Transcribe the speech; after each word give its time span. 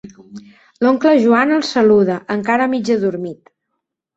L'oncle 0.85 1.11
Joan 1.25 1.53
el 1.57 1.63
saluda, 1.67 2.17
encara 2.37 2.71
mig 2.73 2.93
adormit. 2.99 3.57